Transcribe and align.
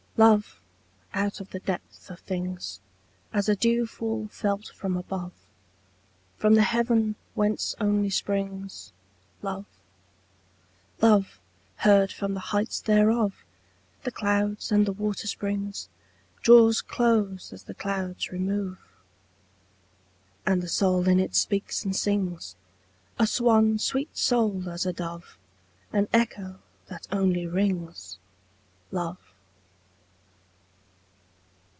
LOVE, 0.17 0.59
out 1.15 1.39
of 1.39 1.49
the 1.49 1.61
depth 1.61 2.11
of 2.11 2.19
things, 2.19 2.79
As 3.33 3.49
a 3.49 3.55
dewfall 3.55 4.27
felt 4.27 4.67
from 4.67 4.95
above, 4.95 5.31
From 6.37 6.53
the 6.53 6.61
heaven 6.61 7.15
whence 7.33 7.73
only 7.81 8.11
springs 8.11 8.91
Love, 9.41 9.65
Love, 11.01 11.39
heard 11.77 12.11
from 12.11 12.35
the 12.35 12.39
heights 12.51 12.79
thereof, 12.81 13.43
The 14.03 14.11
clouds 14.11 14.71
and 14.71 14.85
the 14.85 14.91
watersprings, 14.93 15.89
Draws 16.43 16.81
close 16.83 17.51
as 17.51 17.63
the 17.63 17.73
clouds 17.73 18.29
remove. 18.31 18.77
And 20.45 20.61
the 20.61 20.69
soul 20.69 21.07
in 21.07 21.19
it 21.19 21.33
speaks 21.33 21.83
and 21.83 21.95
sings, 21.95 22.55
A 23.17 23.25
swan 23.25 23.79
sweet 23.79 24.15
souled 24.15 24.67
as 24.67 24.85
a 24.85 24.93
dove, 24.93 25.35
An 25.91 26.07
echo 26.13 26.59
that 26.89 27.07
only 27.11 27.47
rings 27.47 28.19
Love. 28.91 29.17